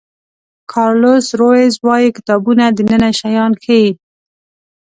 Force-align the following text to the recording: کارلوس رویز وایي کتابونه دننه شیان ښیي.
کارلوس 0.71 1.25
رویز 1.39 1.73
وایي 1.85 2.09
کتابونه 2.17 2.65
دننه 2.77 3.09
شیان 3.19 3.51
ښیي. 3.63 3.87